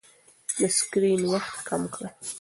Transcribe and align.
د 0.57 0.59
سکرین 0.77 1.21
وخت 1.31 1.57
کم 1.69 1.81
کړئ. 1.93 2.09